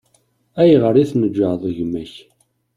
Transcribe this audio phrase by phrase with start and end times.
[0.61, 2.13] Ayɣer i tneǧǧɛeḍ gma-k?